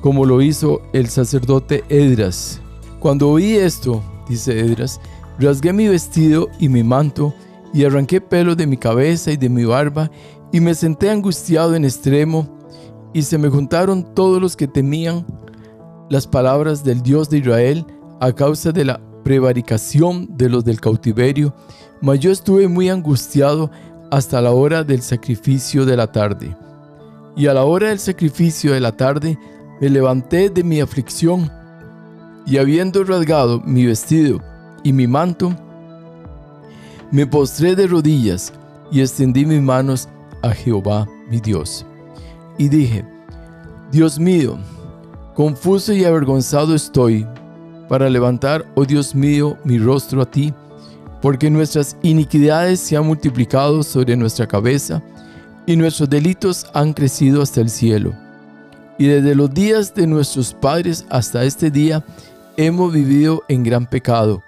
como 0.00 0.26
lo 0.26 0.42
hizo 0.42 0.82
el 0.92 1.08
sacerdote 1.08 1.84
Edras. 1.88 2.60
Cuando 2.98 3.30
oí 3.30 3.54
esto, 3.54 4.02
dice 4.28 4.58
Edras, 4.58 5.00
rasgué 5.38 5.72
mi 5.72 5.88
vestido 5.88 6.48
y 6.58 6.68
mi 6.68 6.82
manto, 6.82 7.34
y 7.72 7.84
arranqué 7.84 8.20
pelo 8.20 8.56
de 8.56 8.66
mi 8.66 8.76
cabeza 8.76 9.30
y 9.30 9.36
de 9.36 9.48
mi 9.48 9.64
barba, 9.64 10.10
y 10.52 10.60
me 10.60 10.74
senté 10.74 11.10
angustiado 11.10 11.74
en 11.74 11.84
extremo, 11.84 12.58
y 13.12 13.22
se 13.22 13.38
me 13.38 13.48
juntaron 13.48 14.14
todos 14.14 14.40
los 14.40 14.56
que 14.56 14.68
temían 14.68 15.24
las 16.10 16.26
palabras 16.26 16.84
del 16.84 17.02
Dios 17.02 17.28
de 17.28 17.38
Israel 17.38 17.86
a 18.20 18.32
causa 18.32 18.72
de 18.72 18.84
la 18.84 19.00
prevaricación 19.22 20.28
de 20.36 20.48
los 20.48 20.64
del 20.64 20.80
cautiverio, 20.80 21.54
mas 22.00 22.20
yo 22.20 22.30
estuve 22.30 22.68
muy 22.68 22.88
angustiado 22.88 23.70
hasta 24.10 24.40
la 24.40 24.52
hora 24.52 24.84
del 24.84 25.02
sacrificio 25.02 25.84
de 25.84 25.96
la 25.96 26.10
tarde. 26.10 26.56
Y 27.36 27.46
a 27.46 27.54
la 27.54 27.64
hora 27.64 27.88
del 27.88 27.98
sacrificio 27.98 28.72
de 28.72 28.80
la 28.80 28.96
tarde 28.96 29.38
me 29.80 29.90
levanté 29.90 30.50
de 30.50 30.64
mi 30.64 30.80
aflicción, 30.80 31.50
y 32.46 32.56
habiendo 32.56 33.04
rasgado 33.04 33.60
mi 33.60 33.84
vestido 33.84 34.40
y 34.88 34.92
mi 34.94 35.06
manto, 35.06 35.54
me 37.10 37.26
postré 37.26 37.76
de 37.76 37.86
rodillas 37.86 38.54
y 38.90 39.02
extendí 39.02 39.44
mis 39.44 39.60
manos 39.60 40.08
a 40.40 40.52
Jehová 40.52 41.06
mi 41.28 41.40
Dios 41.40 41.84
y 42.56 42.70
dije, 42.70 43.04
Dios 43.92 44.18
mío, 44.18 44.58
confuso 45.34 45.92
y 45.92 46.06
avergonzado 46.06 46.74
estoy 46.74 47.26
para 47.86 48.08
levantar, 48.08 48.64
oh 48.76 48.86
Dios 48.86 49.14
mío, 49.14 49.58
mi 49.62 49.78
rostro 49.78 50.22
a 50.22 50.30
ti, 50.30 50.54
porque 51.20 51.50
nuestras 51.50 51.94
iniquidades 52.02 52.80
se 52.80 52.96
han 52.96 53.06
multiplicado 53.06 53.82
sobre 53.82 54.16
nuestra 54.16 54.46
cabeza 54.46 55.02
y 55.66 55.76
nuestros 55.76 56.08
delitos 56.08 56.66
han 56.72 56.94
crecido 56.94 57.42
hasta 57.42 57.60
el 57.60 57.68
cielo. 57.68 58.14
Y 58.98 59.06
desde 59.06 59.34
los 59.34 59.52
días 59.52 59.94
de 59.94 60.06
nuestros 60.06 60.54
padres 60.54 61.04
hasta 61.10 61.44
este 61.44 61.70
día 61.70 62.02
hemos 62.56 62.90
vivido 62.90 63.42
en 63.48 63.62
gran 63.62 63.84
pecado, 63.84 64.42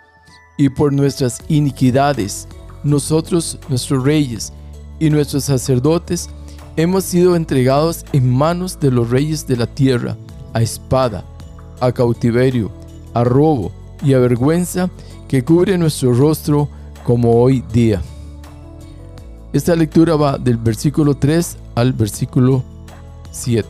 y 0.60 0.68
por 0.68 0.92
nuestras 0.92 1.40
iniquidades, 1.48 2.46
nosotros, 2.84 3.58
nuestros 3.70 4.04
reyes 4.04 4.52
y 4.98 5.08
nuestros 5.08 5.44
sacerdotes, 5.44 6.28
hemos 6.76 7.04
sido 7.04 7.34
entregados 7.34 8.04
en 8.12 8.30
manos 8.30 8.78
de 8.78 8.90
los 8.90 9.08
reyes 9.08 9.46
de 9.46 9.56
la 9.56 9.66
tierra, 9.66 10.18
a 10.52 10.60
espada, 10.60 11.24
a 11.80 11.90
cautiverio, 11.92 12.70
a 13.14 13.24
robo 13.24 13.72
y 14.04 14.12
a 14.12 14.18
vergüenza 14.18 14.90
que 15.28 15.42
cubre 15.42 15.78
nuestro 15.78 16.12
rostro 16.12 16.68
como 17.04 17.40
hoy 17.40 17.64
día. 17.72 18.02
Esta 19.54 19.74
lectura 19.74 20.14
va 20.16 20.36
del 20.36 20.58
versículo 20.58 21.14
3 21.14 21.56
al 21.74 21.94
versículo 21.94 22.62
7. 23.30 23.66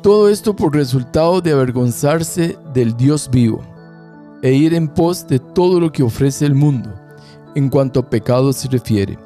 Todo 0.00 0.28
esto 0.28 0.54
por 0.54 0.76
resultado 0.76 1.40
de 1.40 1.50
avergonzarse 1.50 2.56
del 2.72 2.96
Dios 2.96 3.28
vivo 3.32 3.64
e 4.42 4.52
ir 4.52 4.74
en 4.74 4.88
pos 4.88 5.26
de 5.26 5.38
todo 5.38 5.80
lo 5.80 5.90
que 5.90 6.02
ofrece 6.02 6.46
el 6.46 6.54
mundo 6.54 6.92
en 7.54 7.68
cuanto 7.68 8.00
a 8.00 8.10
pecado 8.10 8.52
se 8.52 8.68
refiere. 8.68 9.18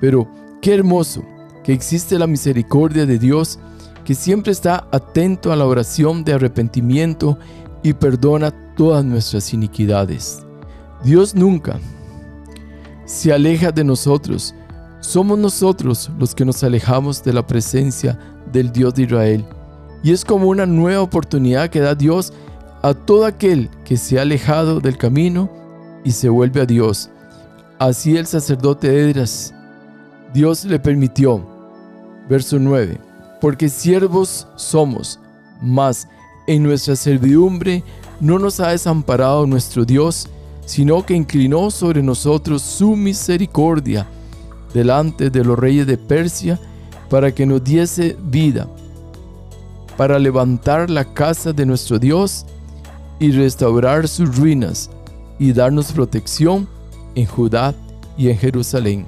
Pero 0.00 0.28
qué 0.60 0.74
hermoso 0.74 1.22
que 1.62 1.72
existe 1.72 2.18
la 2.18 2.26
misericordia 2.26 3.06
de 3.06 3.18
Dios 3.18 3.58
que 4.04 4.14
siempre 4.14 4.52
está 4.52 4.88
atento 4.90 5.52
a 5.52 5.56
la 5.56 5.66
oración 5.66 6.24
de 6.24 6.32
arrepentimiento 6.32 7.38
y 7.82 7.92
perdona 7.92 8.50
todas 8.74 9.04
nuestras 9.04 9.52
iniquidades. 9.52 10.40
Dios 11.04 11.34
nunca 11.34 11.78
se 13.04 13.32
aleja 13.32 13.70
de 13.70 13.84
nosotros. 13.84 14.54
Somos 15.00 15.38
nosotros 15.38 16.10
los 16.18 16.34
que 16.34 16.44
nos 16.44 16.64
alejamos 16.64 17.22
de 17.22 17.32
la 17.32 17.46
presencia 17.46 18.18
del 18.50 18.72
Dios 18.72 18.94
de 18.94 19.02
Israel. 19.02 19.44
Y 20.02 20.12
es 20.12 20.24
como 20.24 20.48
una 20.48 20.66
nueva 20.66 21.02
oportunidad 21.02 21.70
que 21.70 21.80
da 21.80 21.94
Dios 21.94 22.32
a 22.82 22.94
todo 22.94 23.26
aquel 23.26 23.70
que 23.84 23.96
se 23.96 24.18
ha 24.18 24.22
alejado 24.22 24.80
del 24.80 24.96
camino 24.96 25.50
y 26.04 26.12
se 26.12 26.28
vuelve 26.28 26.60
a 26.60 26.66
Dios. 26.66 27.10
Así 27.78 28.16
el 28.16 28.26
sacerdote 28.26 29.00
Edras, 29.00 29.54
Dios 30.32 30.64
le 30.64 30.78
permitió 30.78 31.58
Verso 32.28 32.58
9. 32.58 32.98
Porque 33.40 33.68
siervos 33.68 34.46
somos, 34.56 35.18
mas 35.62 36.06
en 36.46 36.62
nuestra 36.62 36.94
servidumbre 36.96 37.82
no 38.20 38.38
nos 38.38 38.60
ha 38.60 38.68
desamparado 38.68 39.46
nuestro 39.46 39.84
Dios, 39.84 40.28
sino 40.66 41.06
que 41.06 41.14
inclinó 41.14 41.70
sobre 41.70 42.02
nosotros 42.02 42.62
su 42.62 42.96
misericordia 42.96 44.06
delante 44.74 45.30
de 45.30 45.44
los 45.44 45.58
reyes 45.58 45.86
de 45.86 45.96
Persia 45.96 46.60
para 47.08 47.32
que 47.32 47.46
nos 47.46 47.64
diese 47.64 48.16
vida, 48.24 48.68
para 49.96 50.18
levantar 50.18 50.90
la 50.90 51.04
casa 51.14 51.52
de 51.52 51.64
nuestro 51.64 51.98
Dios 51.98 52.44
y 53.18 53.32
restaurar 53.32 54.08
sus 54.08 54.36
ruinas 54.36 54.90
y 55.38 55.52
darnos 55.52 55.92
protección 55.92 56.68
en 57.14 57.26
Judá 57.26 57.74
y 58.16 58.28
en 58.30 58.38
Jerusalén 58.38 59.06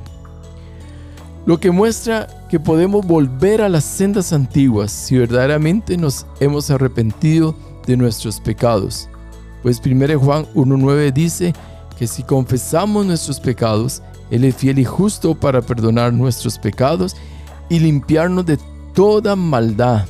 lo 1.47 1.59
que 1.59 1.71
muestra 1.71 2.29
que 2.49 2.61
podemos 2.61 3.07
volver 3.07 3.63
a 3.63 3.69
las 3.69 3.85
sendas 3.85 4.33
antiguas 4.33 4.93
si 4.93 5.17
verdaderamente 5.17 5.97
nos 5.97 6.27
hemos 6.39 6.71
arrepentido 6.71 7.55
de 7.87 7.97
nuestros 7.97 8.41
pecados. 8.41 9.09
Pues 9.63 9.81
1 9.85 10.19
Juan 10.19 10.47
1.9 10.55 11.13
dice 11.13 11.55
que 11.99 12.07
si 12.07 12.23
confesamos 12.23 13.07
nuestros 13.07 13.41
pecados, 13.41 14.03
Él 14.31 14.45
es 14.45 14.55
fiel 14.55 14.79
y 14.79 14.85
justo 14.85 15.35
para 15.35 15.63
perdonar 15.63 16.13
nuestros 16.13 16.59
pecados 16.59 17.17
y 17.69 17.79
limpiarnos 17.79 18.47
de 18.47 18.59
toda 18.95 19.35
maldad. 19.35 20.05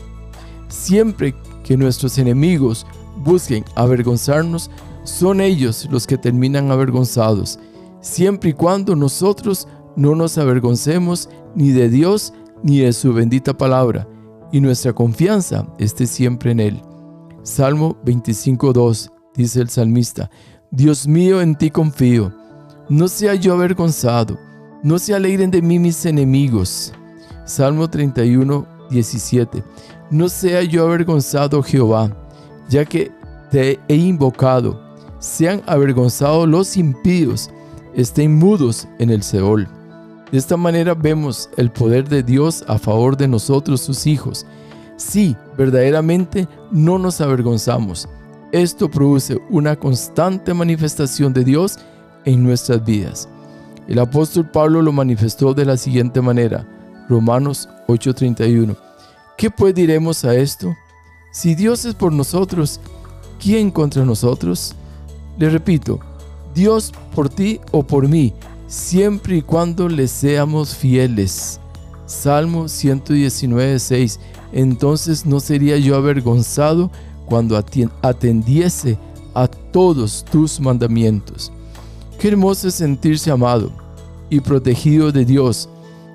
Siempre 0.69 1.35
que 1.65 1.77
nuestros 1.77 2.19
enemigos 2.19 2.87
busquen 3.23 3.65
avergonzarnos, 3.75 4.71
son 5.05 5.41
ellos 5.41 5.89
los 5.91 6.07
que 6.07 6.19
terminan 6.19 6.71
avergonzados, 6.71 7.59
siempre 8.01 8.51
y 8.51 8.53
cuando 8.53 8.95
nosotros 8.95 9.67
no 9.97 10.15
nos 10.15 10.39
avergoncemos 10.39 11.29
ni 11.55 11.71
de 11.71 11.89
Dios 11.89 12.33
ni 12.63 12.81
de 12.81 12.93
su 12.93 13.13
bendita 13.13 13.57
palabra, 13.57 14.07
y 14.53 14.61
nuestra 14.61 14.93
confianza 14.93 15.67
esté 15.79 16.07
siempre 16.07 16.51
en 16.53 16.61
Él. 16.61 16.83
Salmo 17.43 17.97
25.2 18.05 19.11
dice 19.35 19.61
el 19.61 19.71
salmista, 19.71 20.31
Dios 20.71 21.07
mío, 21.07 21.41
en 21.41 21.57
ti 21.57 21.71
confío, 21.71 22.33
no 22.89 23.09
sea 23.09 23.35
yo 23.35 23.55
avergonzado, 23.55 24.39
no 24.83 24.99
se 24.99 25.15
alegren 25.15 25.51
de 25.51 25.63
mí 25.63 25.79
mis 25.79 26.05
enemigos. 26.07 26.93
Salmo 27.45 27.89
31.17, 27.89 29.65
no 30.11 30.29
sea 30.29 30.63
yo 30.63 30.85
avergonzado 30.85 31.63
Jehová, 31.63 32.30
ya 32.71 32.85
que 32.85 33.11
te 33.51 33.79
he 33.89 33.97
invocado, 33.97 34.81
sean 35.19 35.63
avergonzados 35.67 36.49
los 36.49 36.77
impíos, 36.77 37.51
estén 37.95 38.37
mudos 38.37 38.89
en 38.99 39.11
el 39.11 39.23
Seol. 39.23 39.69
De 40.31 40.39
esta 40.39 40.57
manera 40.57 40.95
vemos 40.95 41.51
el 41.57 41.71
poder 41.71 42.09
de 42.09 42.23
Dios 42.23 42.65
a 42.69 42.79
favor 42.79 43.17
de 43.17 43.27
nosotros, 43.27 43.81
sus 43.81 44.07
hijos. 44.07 44.47
Si 44.97 45.37
verdaderamente 45.59 46.49
no 46.71 46.99
nos 46.99 47.21
avergonzamos, 47.21 48.09
esto 48.53 48.89
produce 48.89 49.39
una 49.51 49.75
constante 49.77 50.55
manifestación 50.55 51.33
de 51.33 51.45
Dios 51.45 51.79
en 52.25 52.45
nuestras 52.45 52.85
vidas. 52.85 53.29
El 53.89 53.99
apóstol 53.99 54.49
Pablo 54.49 54.83
lo 54.83 54.93
manifestó 54.93 55.53
de 55.53 55.65
la 55.65 55.77
siguiente 55.77 56.21
manera, 56.21 56.65
Romanos 57.09 57.69
8:31. 57.89 58.77
¿Qué 59.37 59.51
pues 59.51 59.75
diremos 59.75 60.25
a 60.25 60.37
esto? 60.37 60.73
Si 61.33 61.55
Dios 61.55 61.85
es 61.85 61.95
por 61.95 62.13
nosotros, 62.13 62.81
¿quién 63.41 63.71
contra 63.71 64.05
nosotros? 64.05 64.75
Le 65.39 65.49
repito, 65.49 66.01
Dios 66.55 66.93
por 67.15 67.29
ti 67.29 67.61
o 67.71 67.85
por 67.85 68.09
mí, 68.09 68.33
siempre 68.67 69.37
y 69.37 69.43
cuando 69.43 69.89
le 69.89 70.09
seamos 70.09 70.75
fieles. 70.75 71.61
Salmo 72.07 72.65
119.6 72.65 74.19
Entonces 74.53 75.25
no 75.25 75.39
sería 75.39 75.77
yo 75.77 75.95
avergonzado 75.95 76.91
cuando 77.27 77.57
atendiese 78.03 78.99
a 79.35 79.47
todos 79.47 80.25
tus 80.25 80.59
mandamientos. 80.59 81.53
Qué 82.19 82.29
hermoso 82.29 82.67
es 82.67 82.75
sentirse 82.75 83.31
amado 83.31 83.71
y 84.29 84.41
protegido 84.41 85.13
de 85.13 85.25
Dios. 85.25 85.69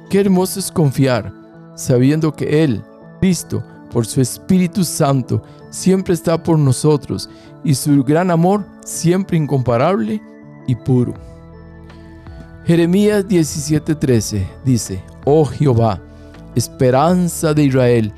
Qué 0.09 0.19
hermoso 0.19 0.59
es 0.59 0.69
confiar, 0.69 1.33
sabiendo 1.75 2.35
que 2.35 2.63
Él, 2.63 2.83
Cristo, 3.21 3.63
por 3.91 4.05
su 4.05 4.21
Espíritu 4.21 4.83
Santo, 4.83 5.41
siempre 5.69 6.13
está 6.13 6.41
por 6.41 6.57
nosotros 6.57 7.29
y 7.63 7.75
su 7.75 8.03
gran 8.03 8.31
amor 8.31 8.65
siempre 8.83 9.37
incomparable 9.37 10.21
y 10.67 10.75
puro. 10.75 11.13
Jeremías 12.65 13.27
17:13 13.27 14.45
dice, 14.63 15.03
Oh 15.25 15.45
Jehová, 15.45 16.01
esperanza 16.55 17.53
de 17.53 17.65
Israel, 17.65 18.13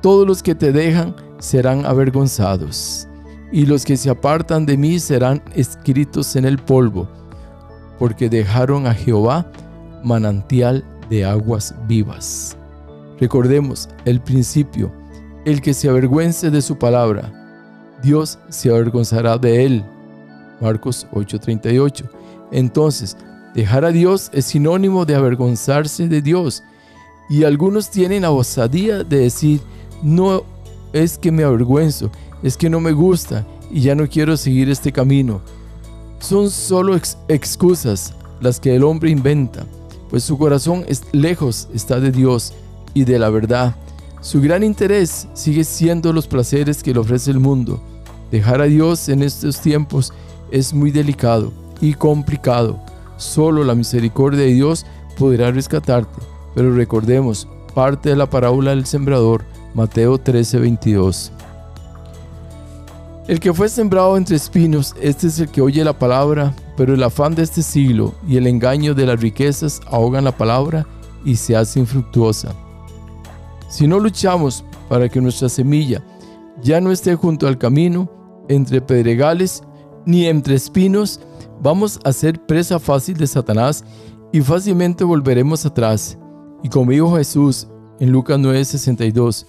todos 0.00 0.26
los 0.26 0.42
que 0.42 0.54
te 0.54 0.72
dejan 0.72 1.14
serán 1.38 1.84
avergonzados, 1.84 3.06
y 3.52 3.66
los 3.66 3.84
que 3.84 3.96
se 3.96 4.10
apartan 4.10 4.64
de 4.64 4.76
mí 4.76 4.98
serán 4.98 5.42
escritos 5.54 6.36
en 6.36 6.44
el 6.44 6.58
polvo, 6.58 7.08
porque 7.98 8.28
dejaron 8.28 8.86
a 8.86 8.94
Jehová 8.94 9.50
manantial 10.02 10.84
de 11.10 11.24
aguas 11.24 11.74
vivas. 11.86 12.56
Recordemos 13.18 13.88
el 14.06 14.20
principio, 14.20 14.90
el 15.44 15.60
que 15.60 15.74
se 15.74 15.88
avergüence 15.88 16.50
de 16.50 16.62
su 16.62 16.78
palabra, 16.78 17.32
Dios 18.02 18.38
se 18.48 18.70
avergonzará 18.70 19.38
de 19.38 19.64
él. 19.64 19.84
Marcos 20.60 21.06
8:38. 21.12 22.08
Entonces, 22.52 23.16
Dejar 23.54 23.84
a 23.84 23.90
Dios 23.90 24.30
es 24.32 24.44
sinónimo 24.44 25.04
de 25.04 25.16
avergonzarse 25.16 26.06
de 26.06 26.22
Dios. 26.22 26.62
Y 27.28 27.44
algunos 27.44 27.90
tienen 27.90 28.22
la 28.22 28.30
osadía 28.30 29.02
de 29.02 29.18
decir, 29.18 29.60
no 30.02 30.44
es 30.92 31.18
que 31.18 31.32
me 31.32 31.42
avergüenzo, 31.42 32.10
es 32.42 32.56
que 32.56 32.70
no 32.70 32.80
me 32.80 32.92
gusta 32.92 33.46
y 33.70 33.82
ya 33.82 33.94
no 33.94 34.08
quiero 34.08 34.36
seguir 34.36 34.70
este 34.70 34.92
camino. 34.92 35.40
Son 36.20 36.50
solo 36.50 36.96
excusas 37.28 38.14
las 38.40 38.60
que 38.60 38.74
el 38.74 38.84
hombre 38.84 39.10
inventa, 39.10 39.66
pues 40.10 40.24
su 40.24 40.38
corazón 40.38 40.84
es 40.86 41.02
lejos 41.12 41.68
está 41.74 42.00
de 42.00 42.10
Dios 42.10 42.52
y 42.94 43.04
de 43.04 43.18
la 43.18 43.30
verdad. 43.30 43.74
Su 44.20 44.40
gran 44.40 44.62
interés 44.62 45.28
sigue 45.34 45.64
siendo 45.64 46.12
los 46.12 46.26
placeres 46.26 46.82
que 46.82 46.92
le 46.92 47.00
ofrece 47.00 47.30
el 47.30 47.40
mundo. 47.40 47.82
Dejar 48.30 48.60
a 48.60 48.64
Dios 48.64 49.08
en 49.08 49.22
estos 49.22 49.60
tiempos 49.60 50.12
es 50.50 50.74
muy 50.74 50.90
delicado 50.90 51.52
y 51.80 51.94
complicado 51.94 52.78
Solo 53.20 53.64
la 53.64 53.74
misericordia 53.74 54.40
de 54.40 54.54
Dios 54.54 54.86
podrá 55.18 55.50
rescatarte. 55.50 56.22
Pero 56.54 56.74
recordemos 56.74 57.46
parte 57.74 58.08
de 58.08 58.16
la 58.16 58.28
parábola 58.28 58.70
del 58.70 58.86
sembrador, 58.86 59.44
Mateo 59.74 60.16
13:22. 60.18 61.30
El 63.28 63.38
que 63.38 63.52
fue 63.52 63.68
sembrado 63.68 64.16
entre 64.16 64.36
espinos, 64.36 64.96
este 65.00 65.26
es 65.26 65.38
el 65.38 65.50
que 65.50 65.60
oye 65.60 65.84
la 65.84 65.92
palabra, 65.92 66.54
pero 66.78 66.94
el 66.94 67.02
afán 67.02 67.34
de 67.34 67.42
este 67.42 67.62
siglo 67.62 68.14
y 68.26 68.38
el 68.38 68.46
engaño 68.46 68.94
de 68.94 69.04
las 69.04 69.20
riquezas 69.20 69.80
ahogan 69.86 70.24
la 70.24 70.36
palabra 70.36 70.86
y 71.22 71.36
se 71.36 71.54
hace 71.54 71.78
infructuosa. 71.78 72.54
Si 73.70 73.86
no 73.86 74.00
luchamos 74.00 74.64
para 74.88 75.08
que 75.08 75.20
nuestra 75.20 75.48
semilla 75.48 76.02
ya 76.60 76.80
no 76.80 76.90
esté 76.90 77.14
junto 77.14 77.46
al 77.46 77.56
camino, 77.56 78.10
entre 78.48 78.80
pedregales, 78.82 79.62
ni 80.04 80.26
entre 80.26 80.56
espinos, 80.56 81.20
vamos 81.62 82.00
a 82.04 82.12
ser 82.12 82.44
presa 82.46 82.80
fácil 82.80 83.16
de 83.16 83.28
Satanás 83.28 83.84
y 84.32 84.40
fácilmente 84.40 85.04
volveremos 85.04 85.64
atrás. 85.64 86.18
Y 86.64 86.68
como 86.68 86.90
dijo 86.90 87.16
Jesús 87.16 87.68
en 88.00 88.10
Lucas 88.10 88.40
9:62, 88.40 89.46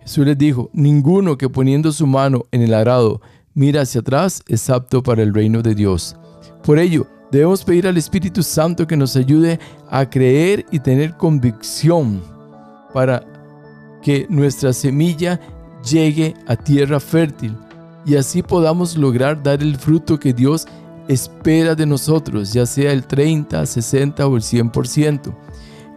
Jesús 0.00 0.26
les 0.26 0.36
dijo, 0.36 0.68
ninguno 0.72 1.38
que 1.38 1.48
poniendo 1.48 1.92
su 1.92 2.08
mano 2.08 2.42
en 2.50 2.60
el 2.60 2.74
arado 2.74 3.20
mira 3.54 3.82
hacia 3.82 4.00
atrás 4.00 4.42
es 4.48 4.68
apto 4.68 5.00
para 5.00 5.22
el 5.22 5.32
reino 5.32 5.62
de 5.62 5.76
Dios. 5.76 6.16
Por 6.64 6.80
ello, 6.80 7.06
debemos 7.30 7.62
pedir 7.62 7.86
al 7.86 7.96
Espíritu 7.98 8.42
Santo 8.42 8.84
que 8.84 8.96
nos 8.96 9.14
ayude 9.14 9.60
a 9.88 10.10
creer 10.10 10.66
y 10.72 10.80
tener 10.80 11.16
convicción 11.16 12.20
para 12.92 13.33
que 14.04 14.26
nuestra 14.28 14.72
semilla 14.74 15.40
llegue 15.82 16.34
a 16.46 16.54
tierra 16.54 17.00
fértil 17.00 17.56
y 18.04 18.16
así 18.16 18.42
podamos 18.42 18.96
lograr 18.98 19.42
dar 19.42 19.62
el 19.62 19.76
fruto 19.76 20.20
que 20.20 20.34
Dios 20.34 20.66
espera 21.08 21.74
de 21.74 21.86
nosotros, 21.86 22.52
ya 22.52 22.66
sea 22.66 22.92
el 22.92 23.04
30, 23.04 23.64
60 23.64 24.26
o 24.26 24.36
el 24.36 24.42
100%. 24.42 25.34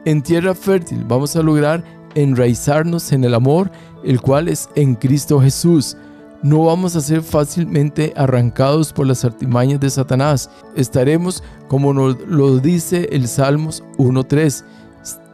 En 0.05 0.21
tierra 0.23 0.55
fértil 0.55 1.03
vamos 1.05 1.35
a 1.35 1.43
lograr 1.43 1.83
enraizarnos 2.15 3.11
en 3.11 3.25
el 3.25 3.33
amor, 3.33 3.69
el 4.05 4.21
cual 4.21 4.47
es 4.47 4.69
en 4.75 4.95
Cristo 4.95 5.41
Jesús. 5.41 5.97
No 6.41 6.63
vamos 6.63 6.95
a 6.95 7.01
ser 7.01 7.21
fácilmente 7.21 8.13
arrancados 8.15 8.93
por 8.93 9.05
las 9.05 9.25
artimañas 9.25 9.81
de 9.81 9.89
Satanás. 9.89 10.49
Estaremos, 10.77 11.43
como 11.67 11.93
nos 11.93 12.17
lo 12.25 12.59
dice 12.59 13.09
el 13.11 13.27
Salmos 13.27 13.83
1.3, 13.97 14.63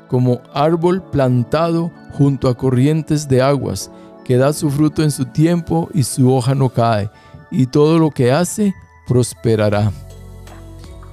como 0.08 0.42
árbol 0.54 1.04
plantado 1.12 1.92
junto 2.14 2.48
a 2.48 2.56
corrientes 2.56 3.28
de 3.28 3.42
aguas, 3.42 3.92
que 4.24 4.38
da 4.38 4.54
su 4.54 4.70
fruto 4.70 5.04
en 5.04 5.12
su 5.12 5.26
tiempo 5.26 5.90
y 5.94 6.04
su 6.04 6.34
hoja 6.34 6.56
no 6.56 6.70
cae, 6.70 7.10
y 7.52 7.66
todo 7.68 8.00
lo 8.00 8.10
que 8.12 8.32
hace 8.32 8.74
prosperará. 9.08 9.92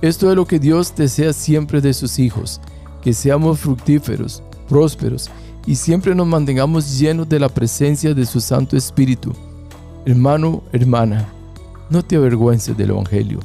Esto 0.02 0.30
es 0.30 0.36
lo 0.36 0.46
que 0.46 0.58
Dios 0.58 0.94
desea 0.94 1.32
siempre 1.32 1.80
de 1.80 1.92
sus 1.92 2.18
hijos, 2.18 2.60
que 3.02 3.12
seamos 3.12 3.60
fructíferos, 3.60 4.42
prósperos 4.68 5.30
y 5.66 5.74
siempre 5.74 6.14
nos 6.14 6.26
mantengamos 6.26 6.98
llenos 6.98 7.28
de 7.28 7.38
la 7.38 7.48
presencia 7.48 8.14
de 8.14 8.24
su 8.24 8.40
Santo 8.40 8.76
Espíritu. 8.76 9.32
Hermano, 10.06 10.62
hermana, 10.72 11.28
no 11.90 12.02
te 12.02 12.16
avergüences 12.16 12.76
del 12.76 12.90
Evangelio, 12.90 13.40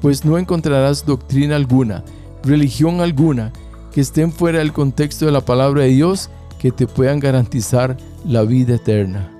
pues 0.00 0.24
no 0.24 0.38
encontrarás 0.38 1.04
doctrina 1.04 1.56
alguna, 1.56 2.04
religión 2.44 3.00
alguna, 3.00 3.52
que 3.92 4.02
estén 4.02 4.30
fuera 4.30 4.60
del 4.60 4.72
contexto 4.72 5.26
de 5.26 5.32
la 5.32 5.40
palabra 5.40 5.82
de 5.82 5.88
Dios 5.88 6.30
que 6.58 6.70
te 6.72 6.86
puedan 6.86 7.20
garantizar 7.20 7.96
la 8.24 8.42
vida 8.42 8.76
eterna. 8.76 9.30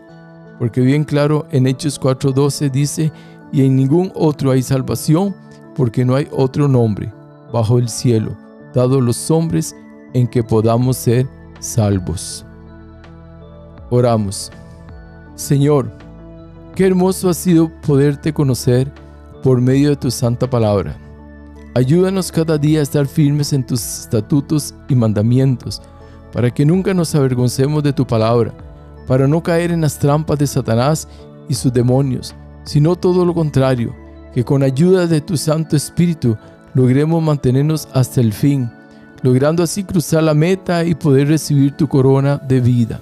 Porque 0.58 0.80
bien 0.80 1.04
claro 1.04 1.46
en 1.50 1.66
Hechos 1.66 2.00
4:12 2.00 2.70
dice 2.70 3.12
y 3.52 3.64
en 3.64 3.76
ningún 3.76 4.12
otro 4.14 4.50
hay 4.50 4.62
salvación, 4.62 5.34
porque 5.74 6.04
no 6.04 6.14
hay 6.14 6.28
otro 6.32 6.68
nombre 6.68 7.12
bajo 7.52 7.78
el 7.78 7.88
cielo 7.88 8.36
dado 8.76 9.00
los 9.00 9.30
hombres 9.30 9.74
en 10.12 10.28
que 10.28 10.44
podamos 10.44 10.98
ser 10.98 11.26
salvos. 11.60 12.44
Oramos. 13.88 14.52
Señor, 15.34 15.90
qué 16.74 16.86
hermoso 16.86 17.30
ha 17.30 17.34
sido 17.34 17.70
poderte 17.86 18.34
conocer 18.34 18.92
por 19.42 19.62
medio 19.62 19.90
de 19.90 19.96
tu 19.96 20.10
santa 20.10 20.48
palabra. 20.48 20.94
Ayúdanos 21.74 22.30
cada 22.30 22.58
día 22.58 22.80
a 22.80 22.82
estar 22.82 23.06
firmes 23.06 23.54
en 23.54 23.64
tus 23.64 23.80
estatutos 23.80 24.74
y 24.88 24.94
mandamientos, 24.94 25.80
para 26.36 26.50
que 26.50 26.66
nunca 26.66 26.92
nos 26.92 27.14
avergoncemos 27.14 27.82
de 27.82 27.94
tu 27.94 28.06
palabra, 28.06 28.52
para 29.06 29.26
no 29.26 29.42
caer 29.42 29.70
en 29.70 29.80
las 29.80 29.98
trampas 29.98 30.38
de 30.38 30.46
Satanás 30.46 31.08
y 31.48 31.54
sus 31.54 31.72
demonios, 31.72 32.34
sino 32.62 32.94
todo 32.94 33.24
lo 33.24 33.32
contrario, 33.32 33.96
que 34.34 34.44
con 34.44 34.62
ayuda 34.62 35.06
de 35.06 35.22
tu 35.22 35.38
Santo 35.38 35.76
Espíritu 35.76 36.36
logremos 36.74 37.22
mantenernos 37.22 37.88
hasta 37.94 38.20
el 38.20 38.34
fin, 38.34 38.70
logrando 39.22 39.62
así 39.62 39.82
cruzar 39.82 40.24
la 40.24 40.34
meta 40.34 40.84
y 40.84 40.94
poder 40.94 41.28
recibir 41.28 41.74
tu 41.74 41.88
corona 41.88 42.36
de 42.36 42.60
vida. 42.60 43.00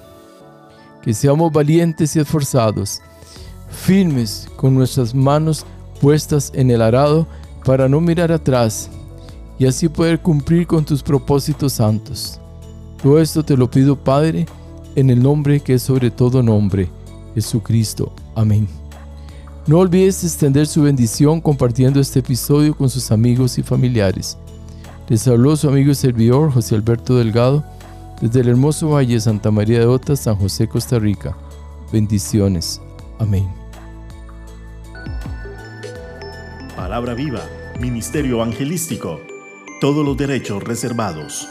Que 1.01 1.13
seamos 1.13 1.51
valientes 1.51 2.15
y 2.15 2.21
esforzados, 2.21 3.01
firmes 3.67 4.47
con 4.55 4.73
nuestras 4.73 5.13
manos 5.13 5.65
puestas 5.99 6.53
en 6.55 6.71
el 6.71 6.81
arado 6.81 7.27
para 7.65 7.89
no 7.89 7.99
mirar 7.99 8.31
atrás 8.31 8.89
y 9.59 9.65
así 9.65 9.89
poder 9.89 10.21
cumplir 10.21 10.65
con 10.65 10.85
tus 10.85 11.03
propósitos 11.03 11.73
santos. 11.73 12.39
Todo 13.05 13.21
esto 13.21 13.45
te 13.45 13.55
lo 13.55 13.69
pido, 13.69 13.95
Padre, 13.95 14.47
en 14.95 15.11
el 15.11 15.21
nombre 15.21 15.59
que 15.59 15.75
es 15.75 15.83
sobre 15.83 16.09
todo 16.09 16.41
nombre, 16.41 16.89
Jesucristo. 17.35 18.11
Amén. 18.33 18.67
No 19.67 19.77
olvides 19.77 20.23
extender 20.23 20.65
su 20.65 20.81
bendición 20.81 21.39
compartiendo 21.39 21.99
este 21.99 22.21
episodio 22.21 22.75
con 22.75 22.89
sus 22.89 23.11
amigos 23.11 23.59
y 23.59 23.61
familiares. 23.61 24.39
Les 25.07 25.27
habló 25.27 25.55
su 25.55 25.69
amigo 25.69 25.91
y 25.91 25.93
servidor 25.95 26.51
José 26.51 26.73
Alberto 26.73 27.15
Delgado 27.15 27.63
desde 28.19 28.39
el 28.39 28.49
hermoso 28.49 28.89
Valle 28.89 29.19
Santa 29.19 29.51
María 29.51 29.77
de 29.81 29.85
Ota, 29.85 30.15
San 30.15 30.37
José, 30.37 30.67
Costa 30.67 30.97
Rica. 30.97 31.37
Bendiciones. 31.93 32.81
Amén. 33.19 33.47
Palabra 36.75 37.13
viva, 37.13 37.43
Ministerio 37.79 38.37
Evangelístico. 38.37 39.19
Todos 39.79 40.03
los 40.03 40.17
derechos 40.17 40.63
reservados. 40.63 41.47